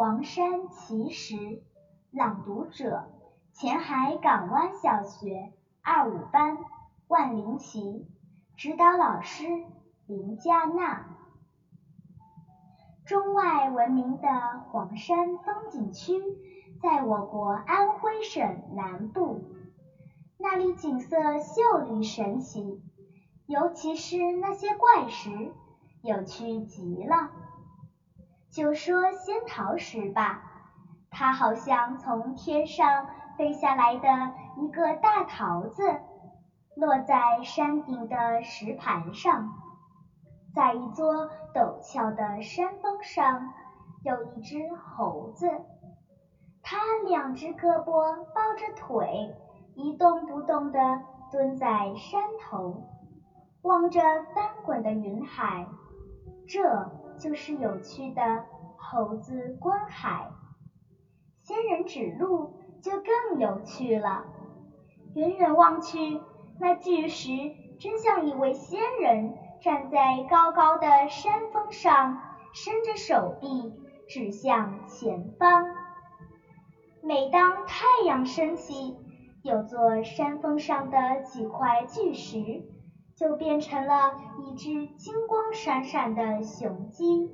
[0.00, 1.62] 黄山奇石，
[2.10, 3.10] 朗读者：
[3.52, 6.56] 前海港湾小学二五班
[7.06, 8.06] 万灵奇，
[8.56, 9.44] 指导老师
[10.06, 11.04] 林佳娜。
[13.04, 14.26] 中外闻名的
[14.70, 16.14] 黄山风景区，
[16.80, 19.42] 在我国安徽省南部，
[20.38, 22.80] 那里景色秀丽神奇，
[23.44, 25.52] 尤其是那些怪石，
[26.00, 27.32] 有趣极了。
[28.50, 30.42] 就说仙桃石吧，
[31.08, 33.06] 它好像从天上
[33.38, 34.08] 飞下来的
[34.56, 36.00] 一个大桃子，
[36.74, 39.52] 落在山顶的石盘上。
[40.52, 43.52] 在一座陡峭的山峰上，
[44.02, 45.48] 有一只猴子，
[46.60, 46.76] 它
[47.06, 49.32] 两只胳膊抱着腿，
[49.76, 50.78] 一动不动地
[51.30, 52.82] 蹲在山头，
[53.62, 54.00] 望着
[54.34, 55.68] 翻滚的云海。
[56.48, 56.99] 这。
[57.20, 60.30] 就是有趣的猴子观海，
[61.42, 64.24] 仙人指路就更有趣了。
[65.14, 66.20] 远远望去，
[66.58, 67.30] 那巨石
[67.78, 72.18] 真像一位仙人站在高高的山峰上，
[72.54, 73.74] 伸着手臂
[74.08, 75.66] 指向前方。
[77.02, 78.96] 每当太阳升起，
[79.42, 82.62] 有座山峰上的几块巨石。
[83.20, 87.30] 就变成了一只金光闪闪的雄鸡，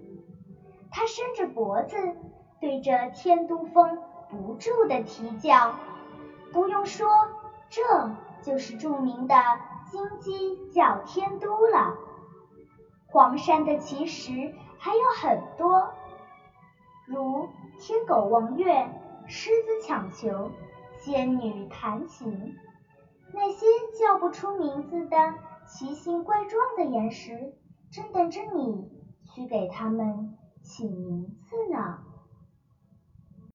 [0.90, 1.96] 它伸着脖子，
[2.60, 5.76] 对着天都峰不住地啼叫。
[6.52, 7.06] 不用说，
[7.68, 7.82] 这
[8.42, 9.36] 就是著名的
[9.84, 11.96] 金鸡叫天都了。
[13.06, 15.90] 黄山的奇石还有很多，
[17.06, 18.90] 如天狗望月、
[19.28, 20.50] 狮子抢球、
[20.98, 22.56] 仙女弹琴，
[23.32, 25.16] 那些叫不出名字的。
[25.66, 27.54] 奇形怪状的岩石，
[27.90, 28.88] 正等着你
[29.24, 31.98] 去给它们起名字呢。